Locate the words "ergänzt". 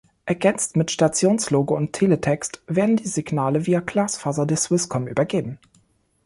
0.25-0.77